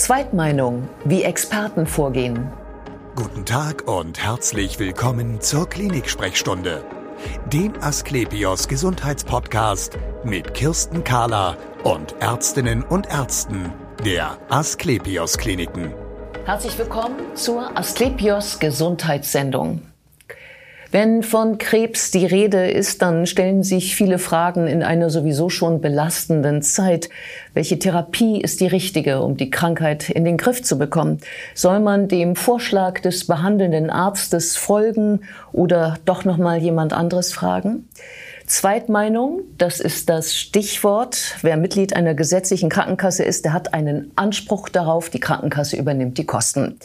Zweitmeinung, 0.00 0.88
wie 1.04 1.24
Experten 1.24 1.86
vorgehen. 1.86 2.50
Guten 3.16 3.44
Tag 3.44 3.86
und 3.86 4.18
herzlich 4.18 4.78
willkommen 4.78 5.42
zur 5.42 5.68
Klinik-Sprechstunde, 5.68 6.82
dem 7.52 7.74
Asklepios 7.82 8.66
Gesundheitspodcast 8.66 9.98
mit 10.24 10.54
Kirsten 10.54 11.04
Kahler 11.04 11.58
und 11.84 12.14
Ärztinnen 12.18 12.82
und 12.82 13.10
Ärzten 13.10 13.74
der 14.02 14.38
Asklepios 14.48 15.36
Kliniken. 15.36 15.92
Herzlich 16.46 16.78
willkommen 16.78 17.18
zur 17.34 17.76
Asklepios 17.76 18.58
Gesundheitssendung. 18.58 19.82
Wenn 20.92 21.22
von 21.22 21.58
Krebs 21.58 22.10
die 22.10 22.26
Rede 22.26 22.68
ist, 22.68 23.00
dann 23.00 23.24
stellen 23.26 23.62
sich 23.62 23.94
viele 23.94 24.18
Fragen 24.18 24.66
in 24.66 24.82
einer 24.82 25.08
sowieso 25.08 25.48
schon 25.48 25.80
belastenden 25.80 26.62
Zeit. 26.62 27.08
Welche 27.54 27.78
Therapie 27.78 28.40
ist 28.40 28.60
die 28.60 28.66
richtige, 28.66 29.22
um 29.22 29.36
die 29.36 29.50
Krankheit 29.50 30.10
in 30.10 30.24
den 30.24 30.36
Griff 30.36 30.64
zu 30.64 30.78
bekommen? 30.78 31.20
Soll 31.54 31.78
man 31.78 32.08
dem 32.08 32.34
Vorschlag 32.34 32.98
des 32.98 33.28
behandelnden 33.28 33.88
Arztes 33.88 34.56
folgen 34.56 35.20
oder 35.52 35.98
doch 36.06 36.24
noch 36.24 36.38
mal 36.38 36.58
jemand 36.58 36.92
anderes 36.92 37.32
fragen? 37.32 37.88
Zweitmeinung, 38.50 39.42
das 39.58 39.78
ist 39.78 40.08
das 40.08 40.34
Stichwort. 40.34 41.36
Wer 41.42 41.56
Mitglied 41.56 41.94
einer 41.94 42.14
gesetzlichen 42.14 42.68
Krankenkasse 42.68 43.22
ist, 43.22 43.44
der 43.44 43.52
hat 43.52 43.72
einen 43.74 44.10
Anspruch 44.16 44.68
darauf, 44.68 45.08
die 45.08 45.20
Krankenkasse 45.20 45.76
übernimmt 45.76 46.18
die 46.18 46.26
Kosten. 46.26 46.76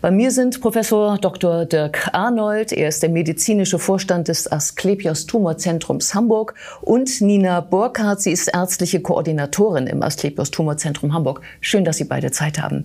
Bei 0.00 0.12
mir 0.12 0.30
sind 0.30 0.60
Professor 0.60 1.18
Dr. 1.18 1.64
Dirk 1.64 2.10
Arnold, 2.12 2.72
er 2.72 2.88
ist 2.88 3.02
der 3.02 3.10
medizinische 3.10 3.80
Vorstand 3.80 4.28
des 4.28 4.50
Asklepios 4.50 5.26
Tumorzentrums 5.26 6.14
Hamburg 6.14 6.54
und 6.80 7.20
Nina 7.20 7.60
Burkhardt, 7.60 8.22
sie 8.22 8.30
ist 8.30 8.46
ärztliche 8.46 9.00
Koordinatorin 9.00 9.88
im 9.88 10.04
Asklepios 10.04 10.52
Tumorzentrum 10.52 11.12
Hamburg. 11.12 11.40
Schön, 11.60 11.84
dass 11.84 11.96
Sie 11.96 12.04
beide 12.04 12.30
Zeit 12.30 12.62
haben. 12.62 12.84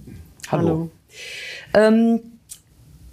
Hallo. 0.52 0.68
Hallo. 0.68 0.90
Ähm, 1.76 2.20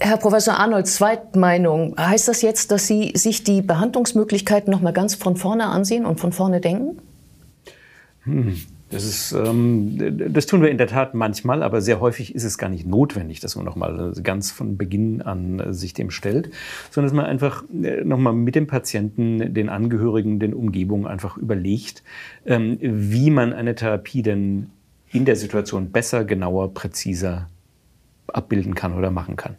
Herr 0.04 0.16
Professor 0.16 0.58
Arnold, 0.58 0.88
Zweitmeinung. 0.88 1.94
Heißt 1.96 2.26
das 2.26 2.42
jetzt, 2.42 2.72
dass 2.72 2.88
Sie 2.88 3.12
sich 3.14 3.44
die 3.44 3.62
Behandlungsmöglichkeiten 3.62 4.72
noch 4.72 4.80
mal 4.80 4.92
ganz 4.92 5.14
von 5.14 5.36
vorne 5.36 5.66
ansehen 5.66 6.06
und 6.06 6.18
von 6.18 6.32
vorne 6.32 6.60
denken? 6.60 6.98
Hm. 8.24 8.56
Das, 8.90 9.04
ist, 9.04 9.32
ähm, 9.32 9.96
das 10.32 10.46
tun 10.46 10.60
wir 10.60 10.70
in 10.70 10.76
der 10.76 10.88
Tat 10.88 11.14
manchmal, 11.14 11.62
aber 11.62 11.80
sehr 11.80 12.00
häufig 12.00 12.34
ist 12.34 12.42
es 12.42 12.58
gar 12.58 12.68
nicht 12.68 12.84
notwendig, 12.84 13.38
dass 13.38 13.54
man 13.54 13.64
nochmal 13.64 14.12
ganz 14.22 14.50
von 14.50 14.76
Beginn 14.76 15.22
an 15.22 15.72
sich 15.72 15.94
dem 15.94 16.10
stellt, 16.10 16.50
sondern 16.90 17.10
dass 17.10 17.16
man 17.16 17.24
einfach 17.24 17.62
äh, 17.72 18.02
nochmal 18.04 18.32
mit 18.32 18.56
dem 18.56 18.66
Patienten, 18.66 19.54
den 19.54 19.68
Angehörigen, 19.68 20.40
den 20.40 20.52
Umgebungen 20.52 21.06
einfach 21.06 21.38
überlegt, 21.38 22.02
ähm, 22.44 22.76
wie 22.80 23.30
man 23.30 23.52
eine 23.52 23.76
Therapie 23.76 24.22
denn 24.22 24.70
in 25.12 25.24
der 25.24 25.36
Situation 25.36 25.90
besser, 25.92 26.24
genauer, 26.24 26.74
präziser 26.74 27.48
abbilden 28.26 28.74
kann 28.74 28.94
oder 28.94 29.10
machen 29.10 29.36
kann. 29.36 29.56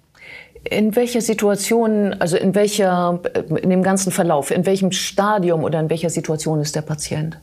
In 0.63 0.95
welcher 0.95 1.21
Situation, 1.21 2.13
also 2.13 2.37
in 2.37 2.55
welcher, 2.55 3.19
in 3.61 3.69
dem 3.69 3.83
ganzen 3.83 4.11
Verlauf, 4.11 4.49
in 4.49 4.65
welchem 4.65 4.91
Stadium 4.91 5.63
oder 5.63 5.79
in 5.79 5.89
welcher 5.89 6.09
Situation 6.09 6.61
ist 6.61 6.75
der 6.75 6.81
Patient? 6.81 7.39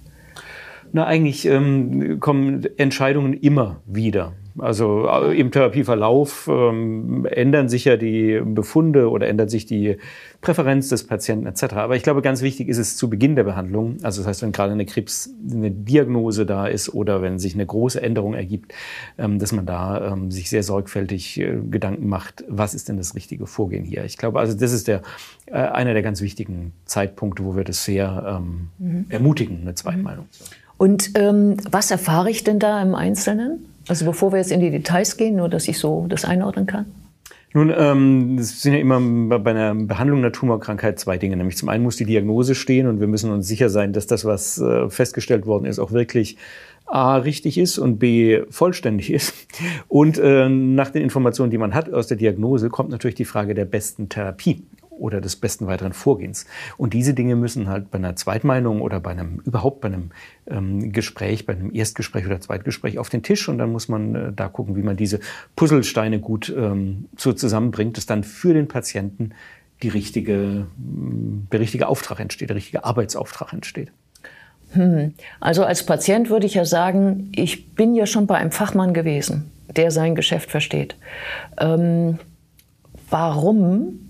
Na, 0.92 1.06
eigentlich 1.06 1.46
ähm, 1.46 2.18
kommen 2.18 2.66
Entscheidungen 2.78 3.34
immer 3.34 3.80
wieder. 3.86 4.32
Also 4.62 5.08
äh, 5.08 5.38
im 5.38 5.50
Therapieverlauf 5.50 6.48
ähm, 6.50 7.26
ändern 7.30 7.68
sich 7.68 7.84
ja 7.84 7.96
die 7.96 8.40
Befunde 8.44 9.10
oder 9.10 9.28
ändert 9.28 9.50
sich 9.50 9.66
die 9.66 9.96
Präferenz 10.40 10.88
des 10.88 11.06
Patienten 11.06 11.46
etc. 11.46 11.74
Aber 11.74 11.96
ich 11.96 12.02
glaube, 12.02 12.22
ganz 12.22 12.42
wichtig 12.42 12.68
ist 12.68 12.78
es 12.78 12.96
zu 12.96 13.10
Beginn 13.10 13.36
der 13.36 13.44
Behandlung, 13.44 13.98
also 14.02 14.20
das 14.20 14.28
heißt, 14.28 14.42
wenn 14.42 14.52
gerade 14.52 14.72
eine 14.72 14.86
Krebs, 14.86 15.30
eine 15.50 15.70
Diagnose 15.70 16.46
da 16.46 16.66
ist 16.66 16.94
oder 16.94 17.22
wenn 17.22 17.38
sich 17.38 17.54
eine 17.54 17.66
große 17.66 18.00
Änderung 18.02 18.34
ergibt, 18.34 18.72
ähm, 19.18 19.38
dass 19.38 19.52
man 19.52 19.66
da 19.66 20.12
ähm, 20.12 20.30
sich 20.30 20.48
sehr 20.50 20.62
sorgfältig 20.62 21.38
äh, 21.40 21.58
Gedanken 21.70 22.08
macht, 22.08 22.44
was 22.48 22.74
ist 22.74 22.88
denn 22.88 22.96
das 22.96 23.14
richtige 23.14 23.46
Vorgehen 23.46 23.84
hier. 23.84 24.04
Ich 24.04 24.16
glaube, 24.16 24.40
also 24.40 24.56
das 24.56 24.72
ist 24.72 24.88
der, 24.88 25.02
äh, 25.46 25.52
einer 25.52 25.92
der 25.92 26.02
ganz 26.02 26.20
wichtigen 26.20 26.72
Zeitpunkte, 26.84 27.44
wo 27.44 27.56
wir 27.56 27.64
das 27.64 27.84
sehr 27.84 28.40
ähm, 28.40 28.68
mhm. 28.78 29.06
ermutigen, 29.08 29.60
eine 29.62 29.74
Zweitmeinung 29.74 30.26
haben. 30.26 30.60
Und 30.80 31.10
ähm, 31.14 31.58
was 31.70 31.90
erfahre 31.90 32.30
ich 32.30 32.42
denn 32.42 32.58
da 32.58 32.80
im 32.80 32.94
Einzelnen? 32.94 33.66
Also 33.90 34.04
bevor 34.04 34.30
wir 34.30 34.38
jetzt 34.38 34.52
in 34.52 34.60
die 34.60 34.70
Details 34.70 35.16
gehen, 35.16 35.34
nur 35.34 35.48
dass 35.48 35.66
ich 35.66 35.80
so 35.80 36.06
das 36.08 36.24
einordnen 36.24 36.66
kann. 36.66 36.86
Nun, 37.52 37.74
ähm, 37.76 38.38
es 38.38 38.62
sind 38.62 38.74
ja 38.74 38.78
immer 38.78 39.00
bei 39.40 39.50
einer 39.50 39.74
Behandlung 39.74 40.20
einer 40.20 40.30
Tumorkrankheit 40.30 41.00
zwei 41.00 41.18
Dinge. 41.18 41.36
Nämlich 41.36 41.56
zum 41.56 41.68
einen 41.68 41.82
muss 41.82 41.96
die 41.96 42.04
Diagnose 42.04 42.54
stehen 42.54 42.86
und 42.86 43.00
wir 43.00 43.08
müssen 43.08 43.32
uns 43.32 43.48
sicher 43.48 43.68
sein, 43.68 43.92
dass 43.92 44.06
das, 44.06 44.24
was 44.24 44.60
äh, 44.60 44.88
festgestellt 44.88 45.44
worden 45.44 45.64
ist, 45.64 45.80
auch 45.80 45.90
wirklich 45.90 46.36
A 46.86 47.16
richtig 47.16 47.58
ist 47.58 47.78
und 47.78 47.98
B 47.98 48.42
vollständig 48.50 49.12
ist. 49.12 49.34
Und 49.88 50.18
äh, 50.18 50.48
nach 50.48 50.90
den 50.90 51.02
Informationen, 51.02 51.50
die 51.50 51.58
man 51.58 51.74
hat 51.74 51.92
aus 51.92 52.06
der 52.06 52.16
Diagnose, 52.16 52.70
kommt 52.70 52.90
natürlich 52.90 53.16
die 53.16 53.24
Frage 53.24 53.54
der 53.54 53.64
besten 53.64 54.08
Therapie 54.08 54.62
oder 55.00 55.20
des 55.20 55.36
besten 55.36 55.66
weiteren 55.66 55.92
Vorgehens. 55.92 56.46
Und 56.76 56.94
diese 56.94 57.14
Dinge 57.14 57.36
müssen 57.36 57.68
halt 57.68 57.90
bei 57.90 57.98
einer 57.98 58.16
Zweitmeinung 58.16 58.80
oder 58.80 59.00
bei 59.00 59.10
einem 59.10 59.40
überhaupt 59.44 59.80
bei 59.80 59.88
einem 59.88 60.10
ähm, 60.46 60.92
Gespräch, 60.92 61.46
bei 61.46 61.54
einem 61.54 61.74
Erstgespräch 61.74 62.26
oder 62.26 62.40
Zweitgespräch 62.40 62.98
auf 62.98 63.08
den 63.08 63.22
Tisch 63.22 63.48
und 63.48 63.58
dann 63.58 63.72
muss 63.72 63.88
man 63.88 64.14
äh, 64.14 64.32
da 64.32 64.48
gucken, 64.48 64.76
wie 64.76 64.82
man 64.82 64.96
diese 64.96 65.20
Puzzlesteine 65.56 66.20
gut 66.20 66.52
ähm, 66.56 67.08
so 67.16 67.32
zusammenbringt, 67.32 67.96
dass 67.96 68.06
dann 68.06 68.24
für 68.24 68.54
den 68.54 68.68
Patienten 68.68 69.30
die 69.82 69.88
richtige, 69.88 70.66
der 70.76 71.60
richtige 71.60 71.88
Auftrag 71.88 72.20
entsteht, 72.20 72.50
der 72.50 72.56
richtige 72.56 72.84
Arbeitsauftrag 72.84 73.52
entsteht. 73.52 73.90
Hm. 74.72 75.14
Also 75.40 75.64
als 75.64 75.84
Patient 75.84 76.30
würde 76.30 76.46
ich 76.46 76.54
ja 76.54 76.64
sagen, 76.64 77.32
ich 77.34 77.74
bin 77.74 77.94
ja 77.94 78.06
schon 78.06 78.26
bei 78.26 78.36
einem 78.36 78.52
Fachmann 78.52 78.94
gewesen, 78.94 79.50
der 79.74 79.90
sein 79.90 80.14
Geschäft 80.14 80.50
versteht. 80.50 80.96
Ähm, 81.58 82.18
warum 83.08 84.09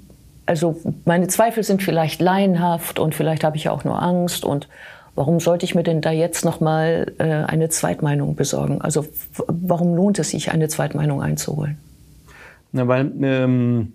also 0.50 0.80
meine 1.04 1.28
Zweifel 1.28 1.62
sind 1.62 1.80
vielleicht 1.80 2.20
laienhaft 2.20 2.98
und 2.98 3.14
vielleicht 3.14 3.44
habe 3.44 3.56
ich 3.56 3.64
ja 3.64 3.70
auch 3.70 3.84
nur 3.84 4.02
Angst 4.02 4.44
und 4.44 4.68
warum 5.14 5.38
sollte 5.38 5.64
ich 5.64 5.76
mir 5.76 5.84
denn 5.84 6.00
da 6.00 6.10
jetzt 6.10 6.44
noch 6.44 6.58
mal 6.58 7.12
äh, 7.18 7.22
eine 7.22 7.68
Zweitmeinung 7.68 8.34
besorgen? 8.34 8.80
Also 8.80 9.06
warum 9.46 9.94
lohnt 9.94 10.18
es 10.18 10.30
sich, 10.30 10.50
eine 10.50 10.66
Zweitmeinung 10.66 11.22
einzuholen? 11.22 11.78
Na, 12.72 12.88
weil 12.88 13.12
ähm, 13.22 13.92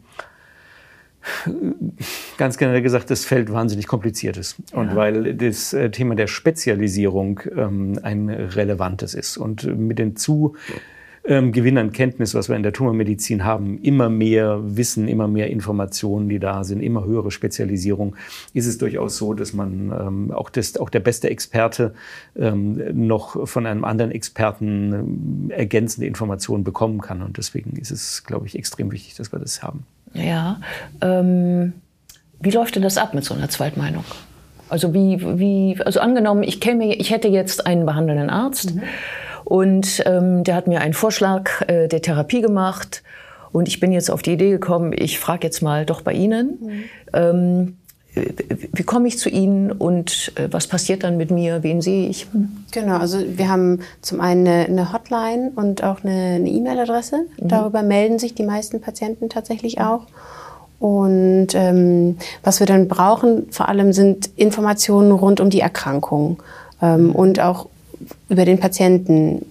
ganz 2.38 2.58
generell 2.58 2.82
gesagt, 2.82 3.12
das 3.12 3.26
Feld 3.26 3.52
wahnsinnig 3.52 3.86
kompliziert 3.86 4.38
ist. 4.38 4.56
Und 4.72 4.92
ja. 4.92 4.96
weil 4.96 5.34
das 5.34 5.74
äh, 5.74 5.92
Thema 5.92 6.16
der 6.16 6.28
Spezialisierung 6.28 7.42
ähm, 7.54 8.00
ein 8.02 8.30
relevantes 8.30 9.14
ist. 9.14 9.36
Und 9.36 9.66
mit 9.78 10.00
den 10.00 10.16
zu 10.16 10.56
ähm, 11.28 11.52
Gewinn 11.52 11.78
an 11.78 11.92
Kenntnis, 11.92 12.34
was 12.36 12.50
wir 12.50 12.56
in 12.56 12.64
der 12.64 12.74
Tumormedizin 12.74 13.44
haben, 13.44 13.80
immer 13.82 14.10
mehr 14.10 14.60
Wissen, 14.64 15.08
immer 15.08 15.28
mehr 15.28 15.50
Informationen, 15.50 16.30
die 16.30 16.40
da 16.40 16.64
sind, 16.64 16.82
immer 16.82 17.06
höhere 17.06 17.32
Spezialisierung, 17.32 18.16
ist 18.54 18.68
es 18.68 18.78
durchaus 18.78 19.18
so, 19.18 19.34
dass 19.34 19.54
man 19.54 19.92
ähm, 19.92 20.32
auch, 20.32 20.50
das, 20.50 20.78
auch 20.78 20.90
der 20.90 21.00
beste 21.00 21.30
Experte 21.30 21.94
ähm, 22.38 23.08
noch 23.08 23.48
von 23.48 23.66
einem 23.66 23.84
anderen 23.86 24.12
Experten 24.12 25.50
äh, 25.50 25.54
ergänzende 25.56 26.08
Informationen 26.08 26.64
bekommen 26.64 27.02
kann. 27.02 27.22
Und 27.22 27.38
deswegen 27.38 27.76
ist 27.78 27.92
es, 27.92 28.24
glaube 28.24 28.46
ich, 28.46 28.58
extrem 28.58 28.92
wichtig, 28.92 29.16
dass 29.16 29.32
wir 29.32 29.40
das 29.40 29.64
haben. 29.64 29.86
Ja. 30.14 30.60
Ähm, 31.02 31.74
wie 32.40 32.52
läuft 32.52 32.76
denn 32.76 32.84
das 32.84 32.98
ab 32.98 33.14
mit 33.14 33.24
so 33.24 33.34
einer 33.34 33.50
Zweitmeinung? 33.50 34.06
Also 34.70 34.94
wie, 34.94 35.20
wie, 35.40 35.78
also 35.84 36.00
angenommen, 36.00 36.44
ich 36.44 36.60
käme, 36.60 36.96
ich 36.96 37.12
hätte 37.12 37.28
jetzt 37.28 37.66
einen 37.66 37.86
behandelnden 37.86 38.30
Arzt. 38.30 38.76
Mhm 38.76 38.84
und 39.46 40.04
ähm, 40.06 40.44
der 40.44 40.56
hat 40.56 40.68
mir 40.68 40.82
einen 40.82 40.94
Vorschlag 40.94 41.62
äh, 41.68 41.88
der 41.88 42.02
Therapie 42.02 42.42
gemacht. 42.42 43.04
Und 43.52 43.70
ich 43.70 43.80
bin 43.80 43.94
jetzt 43.94 44.12
auf 44.12 44.22
die 44.22 44.34
Idee 44.34 44.50
gekommen, 44.50 44.92
ich 44.94 45.18
frage 45.18 45.48
jetzt 45.48 45.62
mal 45.62 45.86
doch 45.86 46.02
bei 46.02 46.12
Ihnen. 46.12 46.58
Mhm. 46.60 46.84
Ähm, 47.14 47.78
wie 48.74 48.84
komme 48.84 49.08
ich 49.08 49.18
zu 49.18 49.30
Ihnen 49.30 49.72
und 49.72 50.32
äh, 50.36 50.48
was 50.52 50.68
passiert 50.68 51.04
dann 51.04 51.18
mit 51.18 51.32
mir? 51.32 51.64
Wen 51.64 51.82
sehe 51.82 52.10
ich? 52.10 52.28
Genau, 52.72 52.98
also 52.98 53.20
wir 53.26 53.50
haben 53.50 53.80
zum 54.02 54.20
einen 54.22 54.48
eine, 54.48 54.94
Hotline 54.94 55.52
und 55.56 55.84
auch 55.84 56.04
eine 56.04 56.40
E-Mail-Adresse. 56.40 57.26
Mhm. 57.40 57.48
Darüber 57.48 57.84
melden 57.84 58.20
sich 58.20 58.34
die 58.34 58.44
meisten 58.44 58.82
Patienten 58.82 59.30
tatsächlich 59.30 59.80
auch. 59.80 60.02
Und 60.80 61.50
ähm, 61.54 62.18
was 62.44 62.60
wir 62.60 62.68
dann 62.68 62.88
brauchen, 62.88 63.48
vor 63.52 63.70
allem 63.70 63.94
sind 63.94 64.30
Informationen 64.36 65.12
rund 65.12 65.40
um 65.40 65.50
die 65.50 65.62
Erkrankung 65.62 66.42
ähm, 66.82 67.14
und 67.14 67.40
auch 67.40 67.68
über 68.30 68.46
den 68.46 68.60
Patienten, 68.60 69.46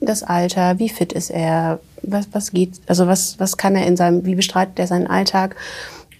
das 0.00 0.22
Alter, 0.22 0.78
wie 0.78 0.88
fit 0.88 1.12
ist 1.12 1.30
er, 1.30 1.80
was, 2.02 2.28
was 2.32 2.52
geht, 2.52 2.80
also 2.86 3.06
was, 3.06 3.38
was 3.40 3.56
kann 3.56 3.76
er 3.76 3.86
in 3.86 3.96
seinem, 3.96 4.24
wie 4.24 4.34
bestreitet 4.34 4.78
er 4.78 4.86
seinen 4.86 5.06
Alltag 5.06 5.56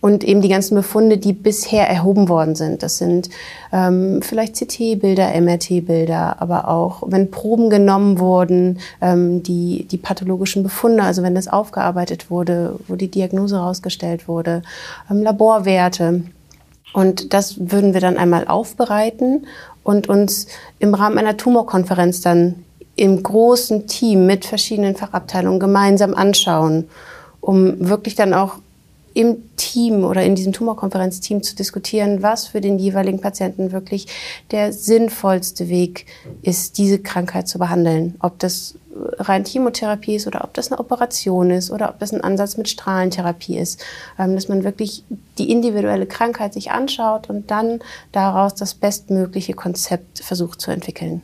und 0.00 0.23
eben 0.23 0.40
die 0.40 0.49
ganzen 0.49 0.75
Befunde, 0.75 1.19
die 1.19 1.32
bisher 1.32 1.88
erhoben 1.88 2.28
worden 2.28 2.55
sind. 2.55 2.82
Das 2.82 2.99
sind 2.99 3.28
ähm, 3.73 4.20
vielleicht 4.23 4.55
CT-Bilder, 4.55 5.40
MRT-Bilder, 5.40 6.40
aber 6.40 6.69
auch 6.69 7.02
wenn 7.06 7.31
Proben 7.31 7.70
genommen 7.70 8.19
wurden, 8.19 8.79
ähm, 9.00 9.43
die, 9.43 9.87
die 9.90 9.99
pathologischen 9.99 10.62
Befunde, 10.62 11.02
also 11.02 11.22
wenn 11.22 11.34
das 11.34 11.49
aufgearbeitet 11.49 12.31
wurde, 12.31 12.79
wo 12.88 12.94
die 12.94 13.11
Diagnose 13.11 13.56
herausgestellt 13.56 14.29
wurde, 14.29 14.62
ähm, 15.11 15.22
Laborwerte. 15.22 16.22
Und 16.93 17.34
das 17.34 17.56
würden 17.58 17.93
wir 17.93 18.00
dann 18.00 18.17
einmal 18.17 18.46
aufbereiten 18.46 19.46
und 19.86 20.08
uns 20.08 20.48
im 20.80 20.94
Rahmen 20.94 21.16
einer 21.16 21.36
Tumorkonferenz 21.36 22.20
dann 22.20 22.64
im 22.96 23.22
großen 23.22 23.86
Team 23.86 24.26
mit 24.26 24.44
verschiedenen 24.44 24.96
Fachabteilungen 24.96 25.60
gemeinsam 25.60 26.12
anschauen, 26.12 26.88
um 27.40 27.88
wirklich 27.88 28.16
dann 28.16 28.34
auch 28.34 28.56
im 29.16 29.56
Team 29.56 30.04
oder 30.04 30.22
in 30.22 30.34
diesem 30.34 30.52
Tumorkonferenzteam 30.52 31.42
zu 31.42 31.56
diskutieren, 31.56 32.22
was 32.22 32.48
für 32.48 32.60
den 32.60 32.78
jeweiligen 32.78 33.18
Patienten 33.18 33.72
wirklich 33.72 34.08
der 34.50 34.74
sinnvollste 34.74 35.70
Weg 35.70 36.04
ist, 36.42 36.76
diese 36.76 36.98
Krankheit 36.98 37.48
zu 37.48 37.58
behandeln. 37.58 38.16
Ob 38.20 38.38
das 38.38 38.74
rein 39.18 39.46
Chemotherapie 39.46 40.16
ist 40.16 40.26
oder 40.26 40.44
ob 40.44 40.52
das 40.52 40.70
eine 40.70 40.78
Operation 40.78 41.50
ist 41.50 41.70
oder 41.70 41.88
ob 41.88 41.98
das 41.98 42.12
ein 42.12 42.20
Ansatz 42.20 42.58
mit 42.58 42.68
Strahlentherapie 42.68 43.56
ist. 43.56 43.82
Ähm, 44.18 44.34
dass 44.34 44.48
man 44.48 44.64
wirklich 44.64 45.02
die 45.38 45.50
individuelle 45.50 46.06
Krankheit 46.06 46.52
sich 46.52 46.70
anschaut 46.70 47.30
und 47.30 47.50
dann 47.50 47.80
daraus 48.12 48.54
das 48.54 48.74
bestmögliche 48.74 49.54
Konzept 49.54 50.19
versucht 50.19 50.60
zu 50.60 50.70
entwickeln. 50.70 51.22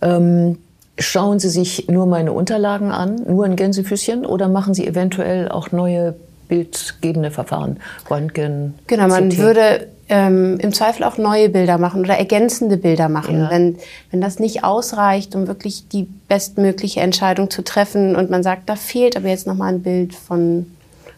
Ähm 0.00 0.58
Schauen 1.00 1.38
Sie 1.38 1.48
sich 1.48 1.86
nur 1.86 2.06
meine 2.06 2.32
Unterlagen 2.32 2.90
an, 2.90 3.22
nur 3.24 3.44
ein 3.44 3.54
Gänsefüßchen, 3.54 4.26
oder 4.26 4.48
machen 4.48 4.74
Sie 4.74 4.84
eventuell 4.84 5.48
auch 5.48 5.70
neue 5.70 6.16
bildgebende 6.48 7.30
Verfahren, 7.30 7.78
Röntgen. 8.10 8.74
Genau, 8.86 9.08
man 9.08 9.28
CT. 9.28 9.38
würde 9.38 9.88
ähm, 10.08 10.58
im 10.60 10.72
Zweifel 10.72 11.04
auch 11.04 11.18
neue 11.18 11.48
Bilder 11.50 11.78
machen 11.78 12.00
oder 12.00 12.16
ergänzende 12.16 12.76
Bilder 12.76 13.08
machen, 13.08 13.40
ja. 13.40 13.50
wenn, 13.50 13.76
wenn 14.10 14.20
das 14.20 14.38
nicht 14.38 14.64
ausreicht, 14.64 15.34
um 15.34 15.46
wirklich 15.46 15.88
die 15.88 16.08
bestmögliche 16.28 17.00
Entscheidung 17.00 17.50
zu 17.50 17.62
treffen 17.62 18.16
und 18.16 18.30
man 18.30 18.42
sagt, 18.42 18.68
da 18.68 18.76
fehlt 18.76 19.16
aber 19.16 19.28
jetzt 19.28 19.46
nochmal 19.46 19.74
ein 19.74 19.82
Bild 19.82 20.14
von, 20.14 20.66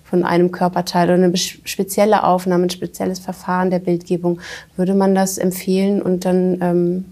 von 0.04 0.24
einem 0.24 0.50
Körperteil 0.50 1.08
oder 1.08 1.22
eine 1.22 1.36
spezielle 1.36 2.24
Aufnahme, 2.24 2.64
ein 2.64 2.70
spezielles 2.70 3.20
Verfahren 3.20 3.70
der 3.70 3.78
Bildgebung, 3.78 4.40
würde 4.76 4.94
man 4.94 5.14
das 5.14 5.38
empfehlen 5.38 6.02
und 6.02 6.24
dann 6.24 6.58
ähm, 6.60 7.04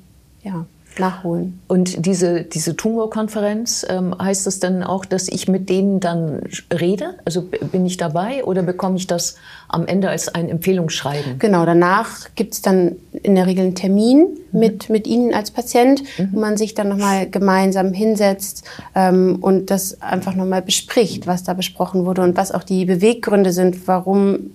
ja, 0.42 0.66
nachholen. 0.98 1.60
Und 1.68 2.06
diese, 2.06 2.42
diese 2.42 2.76
Tumorkonferenz, 2.76 3.86
ähm, 3.88 4.14
heißt 4.18 4.46
das 4.46 4.60
dann 4.60 4.82
auch, 4.82 5.04
dass 5.04 5.28
ich 5.28 5.48
mit 5.48 5.68
denen 5.68 6.00
dann 6.00 6.42
rede? 6.72 7.14
Also 7.24 7.42
bin 7.42 7.86
ich 7.86 7.96
dabei 7.96 8.44
oder 8.44 8.62
bekomme 8.62 8.96
ich 8.96 9.06
das 9.06 9.36
am 9.68 9.86
Ende 9.86 10.08
als 10.08 10.28
ein 10.28 10.48
Empfehlungsschreiben? 10.48 11.38
Genau, 11.38 11.64
danach 11.66 12.28
gibt 12.34 12.54
es 12.54 12.62
dann 12.62 12.96
in 13.12 13.34
der 13.34 13.46
Regel 13.46 13.64
einen 13.64 13.74
Termin 13.74 14.38
mhm. 14.52 14.58
mit, 14.58 14.90
mit 14.90 15.06
Ihnen 15.06 15.34
als 15.34 15.50
Patient, 15.50 16.02
mhm. 16.18 16.28
wo 16.32 16.40
man 16.40 16.56
sich 16.56 16.74
dann 16.74 16.88
nochmal 16.88 17.28
gemeinsam 17.28 17.92
hinsetzt 17.92 18.64
ähm, 18.94 19.38
und 19.40 19.70
das 19.70 20.00
einfach 20.02 20.34
nochmal 20.34 20.62
bespricht, 20.62 21.26
was 21.26 21.44
da 21.44 21.54
besprochen 21.54 22.04
wurde 22.04 22.22
und 22.22 22.36
was 22.36 22.52
auch 22.52 22.62
die 22.62 22.84
Beweggründe 22.84 23.52
sind, 23.52 23.86
warum 23.86 24.50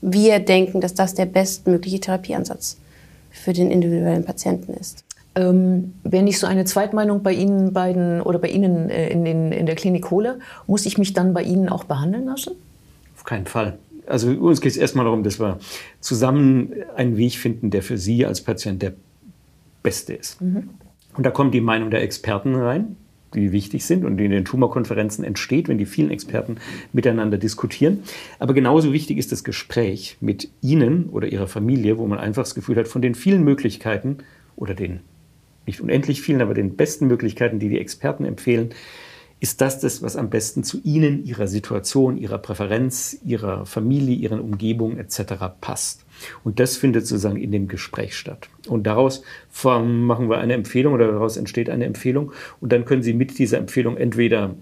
wir 0.00 0.40
denken, 0.40 0.80
dass 0.80 0.94
das 0.94 1.14
der 1.14 1.26
bestmögliche 1.26 2.00
Therapieansatz 2.00 2.76
für 3.30 3.52
den 3.52 3.70
individuellen 3.70 4.24
Patienten 4.24 4.74
ist. 4.74 5.04
Ähm, 5.34 5.94
wenn 6.02 6.26
ich 6.26 6.38
so 6.38 6.46
eine 6.46 6.64
Zweitmeinung 6.64 7.22
bei 7.22 7.32
Ihnen 7.32 7.72
beiden 7.72 8.20
oder 8.20 8.38
bei 8.38 8.48
Ihnen 8.48 8.90
äh, 8.90 9.08
in, 9.08 9.24
den, 9.24 9.52
in 9.52 9.66
der 9.66 9.74
Klinik 9.74 10.10
hole, 10.10 10.38
muss 10.66 10.84
ich 10.84 10.98
mich 10.98 11.14
dann 11.14 11.32
bei 11.32 11.42
Ihnen 11.42 11.68
auch 11.68 11.84
behandeln 11.84 12.26
lassen? 12.26 12.52
Auf 13.16 13.24
keinen 13.24 13.46
Fall. 13.46 13.78
Also 14.06 14.30
uns 14.30 14.60
geht 14.60 14.72
es 14.72 14.76
erstmal 14.76 15.04
darum, 15.04 15.22
dass 15.22 15.40
wir 15.40 15.58
zusammen 16.00 16.72
einen 16.96 17.16
Weg 17.16 17.34
finden, 17.34 17.70
der 17.70 17.82
für 17.82 17.96
Sie 17.96 18.26
als 18.26 18.42
Patient 18.42 18.82
der 18.82 18.94
beste 19.82 20.12
ist. 20.12 20.40
Mhm. 20.40 20.70
Und 21.16 21.24
da 21.24 21.30
kommt 21.30 21.54
die 21.54 21.60
Meinung 21.60 21.90
der 21.90 22.02
Experten 22.02 22.54
rein, 22.54 22.96
die 23.34 23.52
wichtig 23.52 23.84
sind 23.84 24.04
und 24.04 24.16
die 24.16 24.24
in 24.24 24.30
den 24.30 24.44
Tumorkonferenzen 24.44 25.24
entsteht, 25.24 25.68
wenn 25.68 25.78
die 25.78 25.86
vielen 25.86 26.10
Experten 26.10 26.56
miteinander 26.92 27.38
diskutieren. 27.38 28.02
Aber 28.38 28.54
genauso 28.54 28.92
wichtig 28.92 29.18
ist 29.18 29.32
das 29.32 29.44
Gespräch 29.44 30.16
mit 30.20 30.48
Ihnen 30.60 31.08
oder 31.08 31.28
Ihrer 31.28 31.46
Familie, 31.46 31.98
wo 31.98 32.06
man 32.06 32.18
einfach 32.18 32.42
das 32.42 32.54
Gefühl 32.54 32.76
hat, 32.76 32.88
von 32.88 33.02
den 33.02 33.14
vielen 33.14 33.44
Möglichkeiten 33.44 34.18
oder 34.56 34.74
den 34.74 35.00
nicht 35.66 35.80
unendlich 35.80 36.22
vielen, 36.22 36.40
aber 36.40 36.54
den 36.54 36.76
besten 36.76 37.06
Möglichkeiten, 37.06 37.58
die 37.58 37.68
die 37.68 37.78
Experten 37.78 38.24
empfehlen, 38.24 38.70
ist 39.42 39.60
das 39.60 39.80
das, 39.80 40.02
was 40.02 40.14
am 40.16 40.30
besten 40.30 40.62
zu 40.62 40.80
Ihnen, 40.84 41.24
Ihrer 41.24 41.48
Situation, 41.48 42.16
Ihrer 42.16 42.38
Präferenz, 42.38 43.18
Ihrer 43.24 43.66
Familie, 43.66 44.14
Ihren 44.14 44.38
Umgebungen 44.38 44.98
etc. 44.98 45.34
passt. 45.60 46.04
Und 46.44 46.60
das 46.60 46.76
findet 46.76 47.08
sozusagen 47.08 47.38
in 47.38 47.50
dem 47.50 47.66
Gespräch 47.66 48.16
statt. 48.16 48.48
Und 48.68 48.86
daraus 48.86 49.24
machen 49.64 50.30
wir 50.30 50.38
eine 50.38 50.54
Empfehlung 50.54 50.94
oder 50.94 51.10
daraus 51.10 51.36
entsteht 51.36 51.70
eine 51.70 51.86
Empfehlung. 51.86 52.32
Und 52.60 52.72
dann 52.72 52.84
können 52.84 53.02
Sie 53.02 53.14
mit 53.14 53.36
dieser 53.36 53.58
Empfehlung 53.58 53.96
entweder 53.96 54.54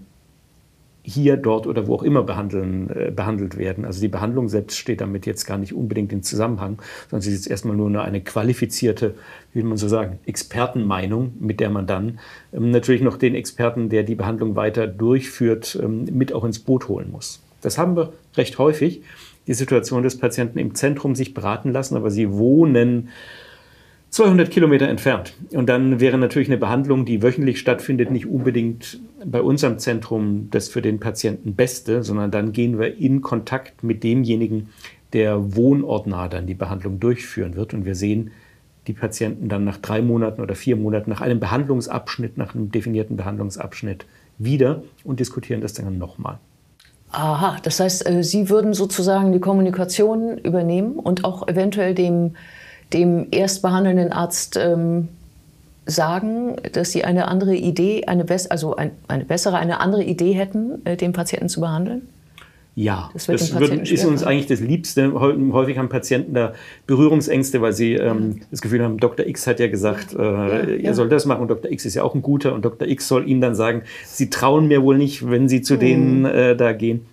hier, 1.03 1.37
dort 1.37 1.67
oder 1.67 1.87
wo 1.87 1.95
auch 1.95 2.03
immer 2.03 2.21
äh, 2.21 3.11
behandelt 3.11 3.57
werden. 3.57 3.85
Also 3.85 4.01
die 4.01 4.07
Behandlung 4.07 4.49
selbst 4.49 4.77
steht 4.77 5.01
damit 5.01 5.25
jetzt 5.25 5.45
gar 5.45 5.57
nicht 5.57 5.73
unbedingt 5.73 6.13
in 6.13 6.21
Zusammenhang, 6.23 6.81
sondern 7.09 7.21
sie 7.21 7.31
ist 7.31 7.45
jetzt 7.45 7.49
erstmal 7.49 7.75
nur 7.75 8.01
eine 8.01 8.21
qualifizierte, 8.21 9.15
wie 9.53 9.63
man 9.63 9.77
so 9.77 9.87
sagen, 9.87 10.19
Expertenmeinung, 10.25 11.33
mit 11.39 11.59
der 11.59 11.69
man 11.69 11.87
dann 11.87 12.19
ähm, 12.53 12.71
natürlich 12.71 13.01
noch 13.01 13.17
den 13.17 13.35
Experten, 13.35 13.89
der 13.89 14.03
die 14.03 14.15
Behandlung 14.15 14.55
weiter 14.55 14.87
durchführt, 14.87 15.79
ähm, 15.81 16.05
mit 16.11 16.33
auch 16.33 16.43
ins 16.43 16.59
Boot 16.59 16.87
holen 16.87 17.11
muss. 17.11 17.41
Das 17.61 17.77
haben 17.77 17.95
wir 17.95 18.13
recht 18.35 18.57
häufig, 18.57 19.01
die 19.47 19.53
Situation 19.53 20.03
des 20.03 20.17
Patienten 20.17 20.59
im 20.59 20.75
Zentrum 20.75 21.15
sich 21.15 21.33
beraten 21.33 21.71
lassen, 21.71 21.95
aber 21.95 22.11
sie 22.11 22.31
wohnen 22.31 23.09
200 24.11 24.51
Kilometer 24.51 24.89
entfernt. 24.89 25.33
Und 25.51 25.67
dann 25.69 26.01
wäre 26.01 26.17
natürlich 26.17 26.49
eine 26.49 26.57
Behandlung, 26.57 27.05
die 27.05 27.23
wöchentlich 27.23 27.59
stattfindet, 27.59 28.11
nicht 28.11 28.25
unbedingt 28.25 28.99
bei 29.25 29.41
unserem 29.41 29.79
Zentrum 29.79 30.49
das 30.51 30.67
für 30.67 30.81
den 30.81 30.99
Patienten 30.99 31.55
Beste, 31.55 32.03
sondern 32.03 32.29
dann 32.29 32.51
gehen 32.51 32.77
wir 32.77 32.97
in 32.97 33.21
Kontakt 33.21 33.83
mit 33.83 34.03
demjenigen, 34.03 34.69
der 35.13 35.55
wohnortnah 35.55 36.27
dann 36.27 36.45
die 36.45 36.53
Behandlung 36.55 36.99
durchführen 36.99 37.55
wird. 37.55 37.73
Und 37.73 37.85
wir 37.85 37.95
sehen 37.95 38.31
die 38.87 38.93
Patienten 38.93 39.47
dann 39.47 39.63
nach 39.63 39.77
drei 39.77 40.01
Monaten 40.01 40.41
oder 40.41 40.55
vier 40.55 40.75
Monaten, 40.75 41.09
nach 41.09 41.21
einem 41.21 41.39
Behandlungsabschnitt, 41.39 42.37
nach 42.37 42.53
einem 42.53 42.69
definierten 42.69 43.15
Behandlungsabschnitt 43.15 44.05
wieder 44.37 44.83
und 45.05 45.21
diskutieren 45.21 45.61
das 45.61 45.73
dann 45.73 45.97
nochmal. 45.97 46.39
Aha, 47.11 47.57
das 47.63 47.79
heißt, 47.79 48.09
äh, 48.09 48.23
Sie 48.23 48.49
würden 48.49 48.73
sozusagen 48.73 49.31
die 49.31 49.39
Kommunikation 49.39 50.37
übernehmen 50.37 50.95
und 50.95 51.23
auch 51.23 51.47
eventuell 51.47 51.93
dem 51.93 52.35
dem 52.93 53.27
erstbehandelnden 53.31 54.11
Arzt 54.11 54.57
ähm, 54.57 55.09
sagen, 55.85 56.55
dass 56.73 56.91
sie 56.91 57.03
eine 57.03 57.27
andere 57.27 57.55
Idee, 57.55 58.05
eine, 58.05 58.25
also 58.49 58.75
ein, 58.75 58.91
eine 59.07 59.25
bessere, 59.25 59.57
eine 59.57 59.79
andere 59.79 60.03
Idee 60.03 60.33
hätten, 60.33 60.85
äh, 60.85 60.97
den 60.97 61.13
Patienten 61.13 61.49
zu 61.49 61.61
behandeln? 61.61 62.07
Ja, 62.73 63.09
das, 63.13 63.25
das 63.25 63.59
wird, 63.59 63.91
ist 63.91 64.05
uns 64.05 64.23
eigentlich 64.23 64.47
das 64.47 64.61
Liebste. 64.61 65.13
Häufig 65.13 65.77
haben 65.77 65.89
Patienten 65.89 66.33
da 66.33 66.53
Berührungsängste, 66.87 67.61
weil 67.61 67.73
sie 67.73 67.95
ähm, 67.95 68.39
das 68.49 68.61
Gefühl 68.61 68.81
haben, 68.81 68.97
Dr. 68.97 69.25
X 69.25 69.45
hat 69.45 69.59
ja 69.59 69.67
gesagt, 69.67 70.13
äh, 70.13 70.17
ja, 70.17 70.47
er 70.47 70.79
ja. 70.79 70.93
soll 70.93 71.09
das 71.09 71.25
machen 71.25 71.41
und 71.41 71.49
Dr. 71.49 71.69
X 71.69 71.85
ist 71.85 71.95
ja 71.95 72.03
auch 72.03 72.15
ein 72.15 72.21
guter 72.21 72.53
und 72.53 72.63
Dr. 72.63 72.87
X 72.87 73.09
soll 73.09 73.27
ihnen 73.27 73.41
dann 73.41 73.55
sagen, 73.55 73.81
sie 74.05 74.29
trauen 74.29 74.69
mir 74.69 74.83
wohl 74.83 74.97
nicht, 74.97 75.29
wenn 75.29 75.49
sie 75.49 75.61
zu 75.61 75.75
mhm. 75.75 75.79
denen 75.79 76.25
äh, 76.25 76.55
da 76.55 76.71
gehen. 76.71 77.05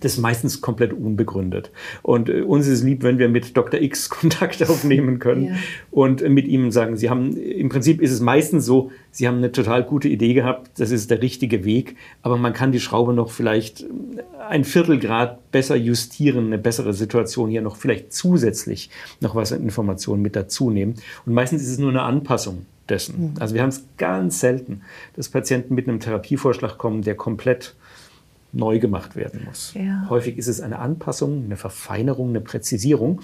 Das 0.00 0.14
ist 0.14 0.18
meistens 0.18 0.60
komplett 0.60 0.92
unbegründet. 0.92 1.70
Und 2.02 2.28
äh, 2.28 2.42
uns 2.42 2.66
ist 2.66 2.78
es 2.78 2.82
lieb, 2.84 3.02
wenn 3.02 3.18
wir 3.18 3.28
mit 3.28 3.56
Dr. 3.56 3.80
X 3.80 4.08
Kontakt 4.10 4.62
aufnehmen 4.68 5.18
können 5.18 5.46
ja. 5.46 5.54
und 5.90 6.28
mit 6.28 6.46
ihm 6.46 6.70
sagen, 6.70 6.96
Sie 6.96 7.10
haben, 7.10 7.36
im 7.36 7.68
Prinzip 7.68 8.00
ist 8.00 8.12
es 8.12 8.20
meistens 8.20 8.64
so, 8.64 8.90
Sie 9.10 9.28
haben 9.28 9.38
eine 9.38 9.52
total 9.52 9.84
gute 9.84 10.08
Idee 10.08 10.34
gehabt, 10.34 10.70
das 10.78 10.90
ist 10.90 11.10
der 11.10 11.20
richtige 11.20 11.64
Weg, 11.64 11.96
aber 12.22 12.36
man 12.36 12.52
kann 12.52 12.72
die 12.72 12.80
Schraube 12.80 13.12
noch 13.12 13.30
vielleicht 13.30 13.84
ein 14.48 14.64
Viertelgrad 14.64 15.50
besser 15.50 15.76
justieren, 15.76 16.46
eine 16.46 16.58
bessere 16.58 16.92
Situation 16.92 17.50
hier 17.50 17.62
noch 17.62 17.76
vielleicht 17.76 18.12
zusätzlich 18.12 18.90
noch 19.20 19.34
was 19.34 19.52
an 19.52 19.62
Informationen 19.62 20.22
mit 20.22 20.36
dazu 20.36 20.70
nehmen. 20.70 20.94
Und 21.26 21.34
meistens 21.34 21.62
ist 21.62 21.70
es 21.70 21.78
nur 21.78 21.90
eine 21.90 22.02
Anpassung 22.02 22.66
dessen. 22.88 23.32
Mhm. 23.32 23.34
Also 23.40 23.54
wir 23.54 23.62
haben 23.62 23.70
es 23.70 23.84
ganz 23.98 24.40
selten, 24.40 24.82
dass 25.14 25.28
Patienten 25.28 25.74
mit 25.74 25.88
einem 25.88 26.00
Therapievorschlag 26.00 26.78
kommen, 26.78 27.02
der 27.02 27.14
komplett 27.14 27.74
neu 28.52 28.78
gemacht 28.78 29.16
werden 29.16 29.44
muss. 29.44 29.74
Ja. 29.74 30.06
Häufig 30.08 30.36
ist 30.38 30.48
es 30.48 30.60
eine 30.60 30.78
Anpassung, 30.78 31.44
eine 31.44 31.56
Verfeinerung, 31.56 32.30
eine 32.30 32.40
Präzisierung. 32.40 33.20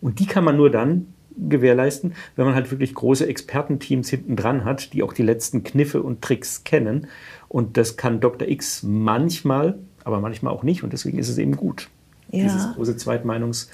Und 0.00 0.18
die 0.18 0.26
kann 0.26 0.44
man 0.44 0.56
nur 0.56 0.70
dann 0.70 1.14
gewährleisten, 1.36 2.14
wenn 2.36 2.44
man 2.44 2.54
halt 2.54 2.70
wirklich 2.70 2.94
große 2.94 3.26
Expertenteams 3.26 4.10
hinten 4.10 4.36
dran 4.36 4.64
hat, 4.64 4.92
die 4.92 5.02
auch 5.02 5.12
die 5.12 5.22
letzten 5.22 5.62
Kniffe 5.62 6.02
und 6.02 6.20
Tricks 6.22 6.64
kennen. 6.64 7.06
Und 7.48 7.76
das 7.76 7.96
kann 7.96 8.20
Dr. 8.20 8.48
X 8.48 8.82
manchmal, 8.82 9.78
aber 10.04 10.20
manchmal 10.20 10.52
auch 10.52 10.62
nicht. 10.62 10.82
Und 10.82 10.92
deswegen 10.92 11.18
ist 11.18 11.28
es 11.28 11.38
eben 11.38 11.56
gut, 11.56 11.88
ja. 12.30 12.42
dieses 12.42 12.74
große 12.74 12.92
Zweitmeinungs- 12.92 13.68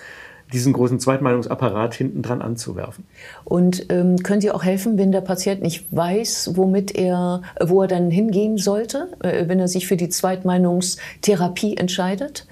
diesen 0.52 0.72
großen 0.72 0.98
Zweitmeinungsapparat 0.98 1.94
hinten 1.94 2.22
dran 2.22 2.42
anzuwerfen. 2.42 3.04
Und 3.44 3.86
ähm, 3.90 4.18
können 4.22 4.40
Sie 4.40 4.50
auch 4.50 4.64
helfen, 4.64 4.98
wenn 4.98 5.12
der 5.12 5.20
Patient 5.20 5.62
nicht 5.62 5.86
weiß, 5.90 6.52
womit 6.54 6.94
er, 6.94 7.42
wo 7.60 7.82
er 7.82 7.88
dann 7.88 8.10
hingehen 8.10 8.58
sollte, 8.58 9.08
äh, 9.22 9.48
wenn 9.48 9.60
er 9.60 9.68
sich 9.68 9.86
für 9.86 9.96
die 9.96 10.08
Zweitmeinungstherapie 10.08 11.76
entscheidet? 11.76 12.46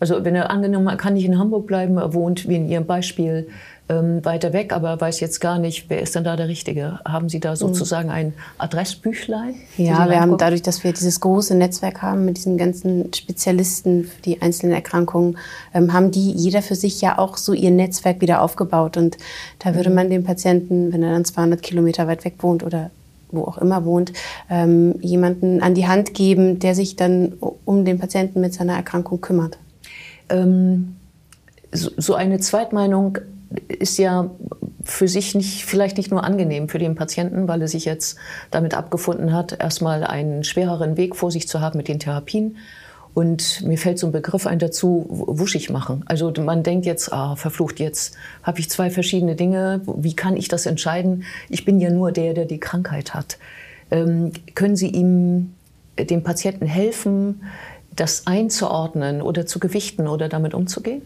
Also 0.00 0.24
wenn 0.24 0.34
er 0.34 0.50
angenommen, 0.50 0.88
er 0.88 0.96
kann 0.96 1.14
nicht 1.14 1.26
in 1.26 1.38
Hamburg 1.38 1.66
bleiben, 1.66 1.98
er 1.98 2.14
wohnt, 2.14 2.48
wie 2.48 2.56
in 2.56 2.68
Ihrem 2.68 2.86
Beispiel, 2.86 3.48
ähm, 3.90 4.24
weiter 4.24 4.52
weg, 4.52 4.72
aber 4.72 5.00
weiß 5.00 5.18
jetzt 5.18 5.40
gar 5.40 5.58
nicht, 5.58 5.86
wer 5.88 6.00
ist 6.00 6.14
denn 6.14 6.22
da 6.22 6.36
der 6.36 6.46
Richtige. 6.46 7.00
Haben 7.04 7.28
Sie 7.28 7.40
da 7.40 7.56
sozusagen 7.56 8.08
ein 8.08 8.34
Adressbüchlein? 8.56 9.56
Ja, 9.76 10.08
wir 10.08 10.20
haben 10.20 10.38
dadurch, 10.38 10.62
dass 10.62 10.84
wir 10.84 10.92
dieses 10.92 11.20
große 11.20 11.56
Netzwerk 11.56 12.00
haben 12.00 12.24
mit 12.24 12.36
diesen 12.36 12.56
ganzen 12.56 13.12
Spezialisten 13.12 14.04
für 14.04 14.22
die 14.22 14.42
einzelnen 14.42 14.74
Erkrankungen, 14.74 15.38
ähm, 15.74 15.92
haben 15.92 16.12
die 16.12 16.30
jeder 16.30 16.62
für 16.62 16.76
sich 16.76 17.00
ja 17.00 17.18
auch 17.18 17.36
so 17.36 17.52
ihr 17.52 17.72
Netzwerk 17.72 18.20
wieder 18.20 18.42
aufgebaut. 18.42 18.96
Und 18.96 19.16
da 19.58 19.74
würde 19.74 19.90
mhm. 19.90 19.96
man 19.96 20.10
dem 20.10 20.22
Patienten, 20.22 20.92
wenn 20.92 21.02
er 21.02 21.12
dann 21.12 21.24
200 21.24 21.60
Kilometer 21.60 22.06
weit 22.06 22.24
weg 22.24 22.34
wohnt 22.38 22.62
oder 22.62 22.90
wo 23.32 23.42
auch 23.42 23.58
immer 23.58 23.84
wohnt, 23.84 24.12
ähm, 24.48 24.94
jemanden 25.00 25.62
an 25.62 25.74
die 25.74 25.88
Hand 25.88 26.14
geben, 26.14 26.60
der 26.60 26.76
sich 26.76 26.94
dann 26.96 27.34
um 27.64 27.84
den 27.84 27.98
Patienten 27.98 28.40
mit 28.40 28.54
seiner 28.54 28.74
Erkrankung 28.74 29.20
kümmert. 29.20 29.58
Ähm, 30.28 30.96
so, 31.72 31.90
so 31.96 32.14
eine 32.14 32.38
Zweitmeinung 32.38 33.18
ist 33.68 33.98
ja 33.98 34.30
für 34.82 35.08
sich 35.08 35.34
nicht, 35.34 35.64
vielleicht 35.64 35.96
nicht 35.96 36.10
nur 36.10 36.24
angenehm 36.24 36.68
für 36.68 36.78
den 36.78 36.94
Patienten, 36.94 37.48
weil 37.48 37.62
er 37.62 37.68
sich 37.68 37.84
jetzt 37.84 38.16
damit 38.50 38.74
abgefunden 38.74 39.32
hat, 39.32 39.60
erstmal 39.60 40.04
einen 40.04 40.44
schwereren 40.44 40.96
Weg 40.96 41.16
vor 41.16 41.30
sich 41.30 41.48
zu 41.48 41.60
haben 41.60 41.76
mit 41.76 41.88
den 41.88 41.98
Therapien. 41.98 42.56
Und 43.12 43.62
mir 43.66 43.76
fällt 43.76 43.98
so 43.98 44.06
ein 44.06 44.12
Begriff 44.12 44.46
ein 44.46 44.60
dazu, 44.60 45.06
wuschig 45.08 45.68
machen. 45.68 46.04
Also 46.06 46.32
man 46.38 46.62
denkt 46.62 46.86
jetzt, 46.86 47.12
ah, 47.12 47.34
verflucht, 47.34 47.80
jetzt 47.80 48.14
habe 48.42 48.60
ich 48.60 48.70
zwei 48.70 48.88
verschiedene 48.88 49.34
Dinge. 49.34 49.80
Wie 49.84 50.14
kann 50.14 50.36
ich 50.36 50.48
das 50.48 50.64
entscheiden? 50.66 51.24
Ich 51.48 51.64
bin 51.64 51.80
ja 51.80 51.90
nur 51.90 52.12
der, 52.12 52.34
der 52.34 52.44
die 52.44 52.60
Krankheit 52.60 53.12
hat. 53.12 53.38
Ähm, 53.90 54.32
können 54.54 54.76
Sie 54.76 54.88
ihm, 54.88 55.54
äh, 55.96 56.04
dem 56.04 56.22
Patienten 56.22 56.66
helfen, 56.66 57.42
das 57.96 58.28
einzuordnen 58.28 59.20
oder 59.20 59.44
zu 59.44 59.58
gewichten 59.58 60.06
oder 60.06 60.28
damit 60.28 60.54
umzugehen? 60.54 61.02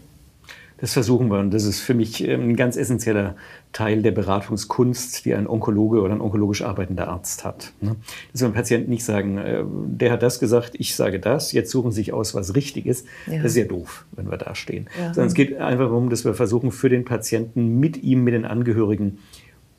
Das 0.77 0.91
versuchen 0.91 1.29
wir 1.29 1.39
und 1.39 1.53
das 1.53 1.63
ist 1.63 1.79
für 1.79 1.93
mich 1.93 2.27
ähm, 2.27 2.49
ein 2.49 2.55
ganz 2.55 2.75
essentieller 2.75 3.35
Teil 3.71 4.01
der 4.01 4.11
Beratungskunst, 4.11 5.25
die 5.25 5.33
ein 5.33 5.47
Onkologe 5.47 6.01
oder 6.01 6.13
ein 6.13 6.21
onkologisch 6.21 6.63
arbeitender 6.63 7.07
Arzt 7.07 7.45
hat. 7.45 7.71
Ne? 7.79 7.95
Dass 8.31 8.41
wir 8.41 8.49
dem 8.49 8.53
Patienten 8.53 8.89
nicht 8.89 9.05
sagen, 9.05 9.37
äh, 9.37 9.63
der 9.65 10.11
hat 10.11 10.21
das 10.21 10.39
gesagt, 10.39 10.71
ich 10.77 10.95
sage 10.95 11.19
das, 11.19 11.53
jetzt 11.53 11.71
suchen 11.71 11.91
Sie 11.91 11.97
sich 11.97 12.13
aus, 12.13 12.35
was 12.35 12.55
richtig 12.55 12.85
ist. 12.85 13.07
Ja. 13.27 13.37
Das 13.37 13.51
ist 13.51 13.57
ja 13.57 13.65
doof, 13.65 14.05
wenn 14.11 14.29
wir 14.29 14.37
da 14.37 14.53
stehen. 14.53 14.87
Ja. 14.99 15.13
Sondern 15.13 15.27
es 15.27 15.33
geht 15.33 15.57
einfach 15.57 15.85
darum, 15.85 16.09
dass 16.09 16.25
wir 16.25 16.33
versuchen, 16.33 16.71
für 16.71 16.89
den 16.89 17.05
Patienten 17.05 17.79
mit 17.79 18.03
ihm, 18.03 18.23
mit 18.23 18.33
den 18.33 18.45
Angehörigen 18.45 19.19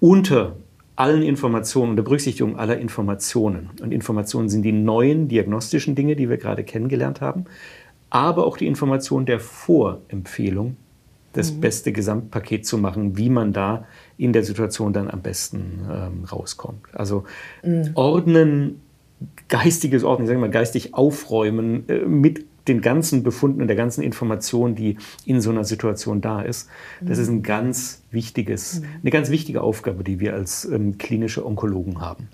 unter 0.00 0.57
allen 0.97 1.23
Informationen, 1.23 1.91
unter 1.91 2.03
Berücksichtigung 2.03 2.59
aller 2.59 2.79
Informationen. 2.79 3.71
Und 3.83 3.93
Informationen 3.93 4.49
sind 4.49 4.62
die 4.62 4.73
neuen 4.73 5.29
diagnostischen 5.29 5.95
Dinge, 5.95 6.17
die 6.17 6.31
wir 6.31 6.38
gerade 6.38 6.65
kennengelernt 6.65 7.21
haben, 7.21 7.45
aber 8.09 8.47
auch 8.47 8.57
die 8.57 8.67
Information 8.67 9.26
der 9.26 9.41
Vorempfehlung, 9.41 10.76
das 11.37 11.52
mhm. 11.52 11.61
beste 11.61 11.93
Gesamtpaket 11.93 12.66
zu 12.66 12.78
machen, 12.78 13.16
wie 13.16 13.31
man 13.31 13.52
da 13.52 13.85
in 14.16 14.33
der 14.33 14.43
Situation 14.43 14.93
dann 14.93 15.11
am 15.11 15.23
besten 15.23 15.81
ähm, 15.90 16.25
rauskommt. 16.25 16.83
Also 16.93 17.25
mhm. 17.62 17.90
ordnen, 17.95 18.81
geistiges 19.49 20.05
Ordnen, 20.05 20.26
sagen 20.26 20.40
wir 20.40 20.47
mal, 20.47 20.52
geistig 20.52 20.95
aufräumen 20.95 21.88
äh, 21.88 22.00
mit 22.00 22.45
den 22.69 22.81
ganzen 22.81 23.23
Befunden 23.23 23.61
und 23.61 23.69
der 23.69 23.76
ganzen 23.76 24.02
Information, 24.02 24.75
die 24.75 24.97
in 25.25 25.40
so 25.40 25.50
einer 25.50 25.64
Situation 25.64 26.21
da 26.21 26.43
ist. 26.43 26.69
Das 27.00 27.19
ist 27.19 27.28
ein 27.28 27.45
ganz 27.45 28.02
wichtiges, 28.11 28.81
mhm. 28.81 28.87
eine 29.02 29.11
ganz 29.11 29.31
wichtige 29.31 29.62
Aufgabe, 29.62 30.02
die 30.02 30.19
wir 30.19 30.35
als 30.35 30.64
ähm, 30.64 30.99
klinische 30.99 31.47
Onkologen 31.47 32.00
haben. 32.00 32.28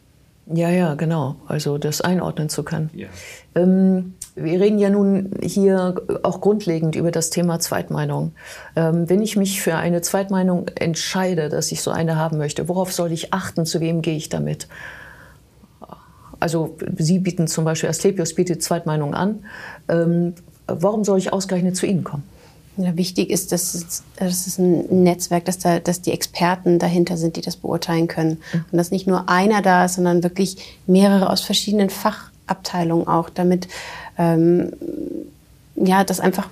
Ja, 0.47 0.71
ja, 0.71 0.95
genau. 0.95 1.37
Also 1.47 1.79
das 1.79 2.01
einordnen 2.01 2.49
zu 2.49 2.63
können. 2.63 2.91
Ja. 2.95 3.09
Ähm, 3.55 4.15
wir 4.35 4.61
reden 4.61 4.79
ja 4.79 4.89
nun 4.89 5.31
hier 5.43 5.95
auch 6.23 6.41
grundlegend 6.41 6.97
über 6.97 7.11
das 7.11 7.31
Thema 7.31 7.61
Zweitmeinung. 7.61 8.33
Ähm, 8.77 9.09
wenn 9.09 9.21
ich 9.21 9.37
mich 9.37 9.61
für 9.61 9.77
eine 9.77 10.01
Zweitmeinung 10.01 10.69
entscheide, 10.75 11.49
dass 11.49 11.71
ich 11.73 11.83
so 11.83 11.91
eine 11.91 12.17
haben 12.17 12.39
möchte, 12.39 12.69
worauf 12.69 12.93
soll 12.93 13.13
ich 13.13 13.35
achten? 13.35 13.67
Zu 13.67 13.81
wem 13.81 14.01
gehe 14.01 14.17
ich 14.17 14.29
damit? 14.31 14.69
Also 16.41 16.77
Sie 16.99 17.19
bieten 17.19 17.47
zum 17.47 17.65
Beispiel, 17.65 17.89
Asklepios 17.89 18.35
bietet 18.35 18.63
Zweitmeinung 18.63 19.15
an. 19.15 19.45
Ähm, 19.89 20.35
warum 20.67 21.05
soll 21.05 21.19
ich 21.19 21.33
ausgerechnet 21.33 21.77
zu 21.77 21.87
Ihnen 21.87 22.03
kommen? 22.03 22.25
Ja, 22.79 22.97
wichtig 22.97 23.29
ist, 23.29 23.53
dass 23.53 23.75
es, 23.75 24.03
dass 24.17 24.47
es 24.47 24.59
ein 24.59 25.03
Netzwerk, 25.03 25.45
dass, 25.45 25.59
da, 25.59 25.79
dass 25.79 26.01
die 26.01 26.11
Experten 26.11 26.79
dahinter 26.79 27.19
sind, 27.19 27.37
die 27.37 27.43
das 27.43 27.57
beurteilen 27.57 28.09
können. 28.09 28.39
Mhm. 28.53 28.65
Und 28.73 28.79
dass 28.79 28.91
nicht 28.91 29.07
nur 29.07 29.29
einer 29.29 29.61
da 29.61 29.85
ist, 29.85 29.97
sondern 29.97 30.23
wirklich 30.23 30.79
mehrere 30.87 31.29
aus 31.29 31.43
verschiedenen 31.43 31.91
Fachabteilungen 31.91 33.07
auch, 33.07 33.29
damit 33.29 33.69
ähm, 34.19 34.73
ja, 35.77 36.05
das 36.05 36.21
einfach 36.21 36.49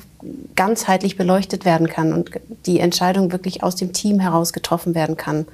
ganzheitlich 0.55 1.17
beleuchtet 1.17 1.65
werden 1.65 1.89
kann 1.89 2.13
und 2.13 2.31
die 2.67 2.81
Entscheidung 2.81 3.33
wirklich 3.33 3.63
aus 3.63 3.77
dem 3.77 3.93
Team 3.93 4.21
heraus 4.21 4.53
getroffen 4.53 4.95
werden 4.95 5.17
kann. 5.17 5.47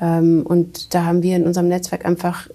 Ähm, 0.00 0.42
und 0.44 0.94
da 0.94 1.04
haben 1.04 1.22
wir 1.22 1.36
in 1.36 1.46
unserem 1.46 1.68
Netzwerk 1.68 2.04
einfach 2.04 2.48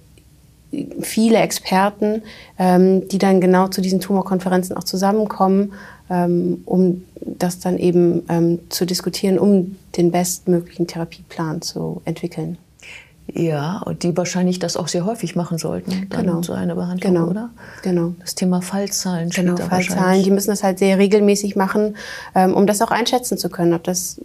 viele 1.01 1.37
Experten, 1.39 2.21
ähm, 2.59 3.07
die 3.07 3.17
dann 3.17 3.41
genau 3.41 3.69
zu 3.69 3.81
diesen 3.81 3.99
Tumorkonferenzen 3.99 4.77
auch 4.77 4.83
zusammenkommen 4.83 5.73
ähm, 6.09 6.61
um 6.65 7.05
das 7.21 7.59
dann 7.59 7.77
eben 7.77 8.59
zu 8.69 8.85
diskutieren, 8.85 9.37
um 9.37 9.77
den 9.97 10.11
bestmöglichen 10.11 10.87
Therapieplan 10.87 11.61
zu 11.61 12.01
entwickeln. 12.05 12.57
Ja, 13.33 13.81
und 13.85 14.03
die 14.03 14.15
wahrscheinlich 14.17 14.59
das 14.59 14.77
auch 14.77 14.87
sehr 14.87 15.05
häufig 15.05 15.35
machen 15.35 15.57
sollten, 15.57 16.07
dann 16.09 16.25
genau. 16.25 16.41
so 16.41 16.53
eine 16.53 16.75
Behandlung, 16.75 17.13
genau. 17.13 17.27
oder? 17.27 17.49
Genau. 17.83 18.13
Das 18.19 18.35
Thema 18.35 18.61
Fallzahlen. 18.61 19.29
Genau, 19.29 19.57
Fallzahlen. 19.57 20.23
Die 20.23 20.31
müssen 20.31 20.49
das 20.49 20.63
halt 20.63 20.79
sehr 20.79 20.97
regelmäßig 20.97 21.55
machen, 21.55 21.95
ähm, 22.35 22.53
um 22.53 22.65
das 22.65 22.81
auch 22.81 22.91
einschätzen 22.91 23.37
zu 23.37 23.49
können, 23.49 23.73
ob 23.73 23.83
das 23.83 24.19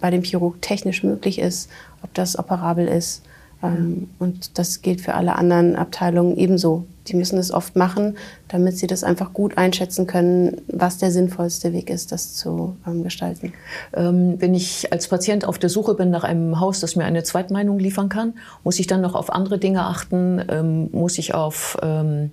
bei 0.00 0.10
dem 0.10 0.22
Chirurg 0.22 0.60
technisch 0.62 1.02
möglich 1.02 1.38
ist, 1.38 1.68
ob 2.02 2.12
das 2.14 2.38
operabel 2.38 2.88
ist. 2.88 3.22
Ähm, 3.62 4.08
und 4.18 4.58
das 4.58 4.82
gilt 4.82 5.00
für 5.00 5.14
alle 5.14 5.36
anderen 5.36 5.76
Abteilungen 5.76 6.36
ebenso. 6.36 6.86
Die 7.08 7.16
müssen 7.16 7.38
es 7.38 7.50
oft 7.50 7.76
machen, 7.76 8.16
damit 8.48 8.76
sie 8.78 8.86
das 8.86 9.04
einfach 9.04 9.32
gut 9.32 9.58
einschätzen 9.58 10.06
können, 10.06 10.60
was 10.68 10.98
der 10.98 11.10
sinnvollste 11.10 11.72
Weg 11.72 11.90
ist, 11.90 12.12
das 12.12 12.34
zu 12.34 12.76
ähm, 12.86 13.02
gestalten. 13.02 13.52
Ähm, 13.94 14.40
wenn 14.40 14.54
ich 14.54 14.92
als 14.92 15.08
Patient 15.08 15.44
auf 15.44 15.58
der 15.58 15.70
Suche 15.70 15.94
bin 15.94 16.10
nach 16.10 16.24
einem 16.24 16.60
Haus, 16.60 16.80
das 16.80 16.96
mir 16.96 17.04
eine 17.04 17.22
Zweitmeinung 17.22 17.78
liefern 17.78 18.08
kann, 18.08 18.34
muss 18.64 18.78
ich 18.78 18.86
dann 18.86 19.00
noch 19.00 19.14
auf 19.14 19.32
andere 19.32 19.58
Dinge 19.58 19.84
achten? 19.84 20.42
Ähm, 20.48 20.88
muss 20.92 21.18
ich 21.18 21.34
auf 21.34 21.76
ähm, 21.82 22.30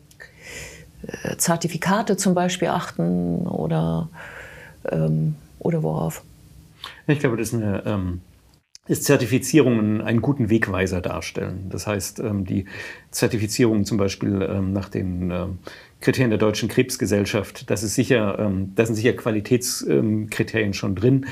äh, 1.08 1.38
Zertifikate 1.38 2.18
zum 2.18 2.34
Beispiel 2.34 2.70
achten 2.70 3.48
oder, 3.48 4.10
ähm, 4.92 5.36
oder 5.60 5.84
worauf? 5.84 6.24
Ich 7.08 7.20
glaube, 7.20 7.38
das 7.38 7.50
ist 7.50 7.56
eine 7.56 8.20
ist 8.88 9.04
Zertifizierungen 9.04 10.02
einen 10.02 10.22
guten 10.22 10.50
Wegweiser 10.50 11.02
darstellen. 11.02 11.68
Das 11.70 11.88
heißt, 11.88 12.20
ähm, 12.20 12.46
die 12.46 12.66
Zertifizierungen 13.12 13.86
zum 13.86 13.98
Beispiel 13.98 14.48
ähm, 14.50 14.74
nach 14.74 14.90
den 14.90 15.32
ähm, 15.32 15.58
Kriterien 16.00 16.30
der 16.30 16.40
Deutschen 16.40 16.70
Krebsgesellschaft, 16.70 17.70
das 17.70 17.82
ist 17.82 17.96
sicher, 17.96 18.52
da 18.76 18.86
sind 18.86 18.94
sicher 18.94 19.14
Qualitätskriterien 19.14 20.76
schon 20.76 20.94
drin. 20.94 21.26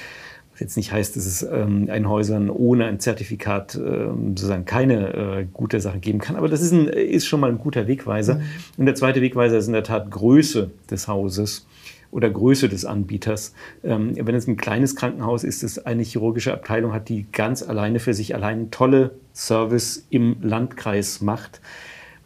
Was 0.51 0.59
jetzt 0.59 0.75
nicht 0.75 0.91
heißt, 0.91 1.15
dass 1.15 1.27
es 1.27 1.47
ein 1.47 2.09
Häusern 2.09 2.49
ohne 2.49 2.85
ein 2.85 2.99
Zertifikat 2.99 3.73
sozusagen 3.73 4.65
keine 4.65 5.13
äh, 5.13 5.45
gute 5.53 5.79
Sache 5.81 5.99
geben 5.99 6.17
kann. 6.17 6.35
Aber 6.35 6.47
das 6.47 6.63
ist, 6.63 6.71
ein, 6.71 6.87
ist 6.87 7.27
schon 7.27 7.41
mal 7.41 7.51
ein 7.51 7.59
guter 7.59 7.87
Wegweiser. 7.87 8.35
Mhm. 8.35 8.43
Und 8.77 8.85
der 8.87 8.95
zweite 8.95 9.21
Wegweiser 9.21 9.59
ist 9.59 9.67
in 9.67 9.73
der 9.73 9.83
Tat 9.83 10.09
Größe 10.09 10.71
des 10.89 11.07
Hauses 11.07 11.67
oder 12.15 12.29
Größe 12.29 12.69
des 12.69 12.85
Anbieters. 12.85 13.53
Ähm, 13.83 14.13
wenn 14.15 14.35
es 14.35 14.47
ein 14.47 14.55
kleines 14.55 14.95
Krankenhaus 14.95 15.43
ist, 15.43 15.63
das 15.63 15.85
eine 15.85 16.01
chirurgische 16.01 16.53
Abteilung 16.53 16.93
hat, 16.93 17.09
die 17.09 17.25
ganz 17.33 17.61
alleine 17.61 17.99
für 17.99 18.13
sich 18.13 18.33
allein 18.33 18.71
tolle 18.71 19.15
Service 19.33 20.07
im 20.09 20.37
Landkreis 20.41 21.19
macht, 21.19 21.59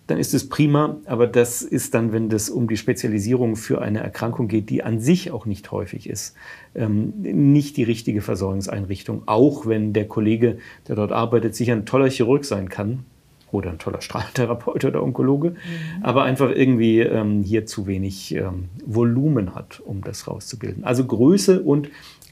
dann 0.06 0.20
ist 0.20 0.36
es 0.36 0.48
prima. 0.48 0.98
Aber 1.06 1.26
das 1.26 1.64
ist 1.64 1.96
dann, 1.96 2.14
wenn 2.14 2.32
es 2.32 2.52
um 2.52 2.68
die 2.68 2.78
Spezialisierung 2.78 3.56
für 3.56 3.82
eine 3.82 4.00
Erkrankung 4.00 4.48
geht, 4.48 4.70
die 4.70 4.84
an 4.84 5.00
sich 5.00 5.32
auch 5.32 5.48
nicht 5.48 5.72
häufig 5.72 6.08
ist, 6.08 6.36
ähm, 6.76 7.14
nicht 7.18 7.76
die 7.76 7.84
richtige 7.84 8.22
Versorgungseinrichtung. 8.22 9.24
Auch 9.26 9.66
wenn 9.66 9.94
der 9.94 10.08
Kollege, 10.08 10.60
der 10.88 10.98
dort 10.98 11.12
arbeitet, 11.12 11.56
sicher 11.56 11.74
ein 11.74 11.88
toller 11.88 12.12
Chirurg 12.12 12.46
sein 12.46 12.70
kann, 12.70 13.06
oder 13.52 13.70
ein 13.72 13.80
toller 13.80 14.02
Strahltherapeut 14.02 14.86
oder 14.86 15.04
Onkologe, 15.04 15.52
mhm. 15.52 15.56
aber 16.04 16.24
einfach 16.24 16.50
irgendwie 16.50 17.00
ähm, 17.00 17.44
hier 17.44 17.66
zu 17.66 17.88
wenig 17.88 18.36
ähm, 18.36 18.70
Volumen 18.86 19.56
hat, 19.56 19.80
um 19.80 20.02
das 20.02 20.28
rauszubilden. 20.28 20.84
Also 20.84 21.06
Größe 21.06 21.62
und 21.62 21.90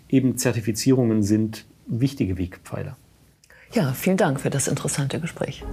eben 0.09 0.38
Zertifizierungen 0.38 1.24
sind 1.24 1.65
wichtige 1.88 2.38
Wegpfeiler. 2.38 2.97
Ja, 3.74 3.93
vielen 3.93 4.17
Dank 4.17 4.39
für 4.39 4.50
das 4.50 4.67
interessante 4.67 5.19
Gespräch. 5.19 5.63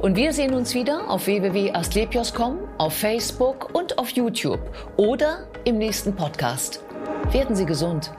Und 0.00 0.14
wir 0.14 0.32
sehen 0.32 0.54
uns 0.54 0.74
wieder 0.74 1.10
auf 1.10 1.26
www.astlepios.com, 1.26 2.58
auf 2.78 2.94
Facebook 2.94 3.74
und 3.74 3.98
auf 3.98 4.10
YouTube 4.10 4.60
oder 4.96 5.48
im 5.64 5.78
nächsten 5.78 6.14
Podcast. 6.14 6.84
Werden 7.32 7.56
Sie 7.56 7.66
gesund. 7.66 8.12